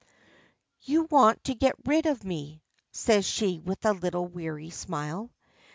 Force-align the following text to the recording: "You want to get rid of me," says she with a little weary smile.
"You 0.81 1.03
want 1.11 1.43
to 1.43 1.53
get 1.53 1.75
rid 1.85 2.07
of 2.07 2.23
me," 2.25 2.63
says 2.91 3.23
she 3.23 3.59
with 3.59 3.85
a 3.85 3.93
little 3.93 4.25
weary 4.25 4.71
smile. 4.71 5.31